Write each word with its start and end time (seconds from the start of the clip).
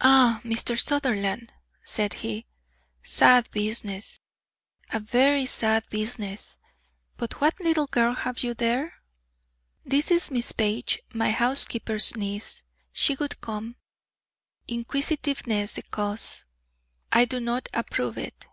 "Ah, 0.00 0.40
Mr. 0.42 0.76
Sutherland," 0.76 1.52
said 1.84 2.14
he, 2.14 2.46
"sad 3.04 3.48
business, 3.52 4.18
a 4.92 4.98
very 4.98 5.46
sad 5.46 5.88
business! 5.88 6.56
But 7.16 7.40
what 7.40 7.60
little 7.60 7.86
girl 7.86 8.12
have 8.14 8.40
you 8.40 8.54
there?" 8.54 8.94
"This 9.84 10.10
is 10.10 10.32
Miss 10.32 10.50
Page, 10.50 11.00
my 11.14 11.30
housekeeper's 11.30 12.16
niece. 12.16 12.64
She 12.90 13.14
would 13.14 13.40
come. 13.40 13.76
Inquisitiveness 14.66 15.74
the 15.74 15.84
cause. 15.84 16.44
I 17.12 17.24
do 17.24 17.38
not 17.38 17.68
approve 17.72 18.16
of 18.18 18.24
it." 18.24 18.46